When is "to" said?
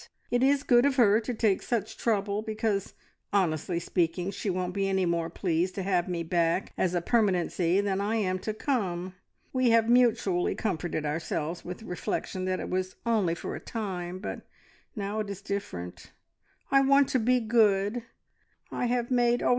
1.19-1.31, 5.75-5.83, 8.39-8.51, 17.09-17.19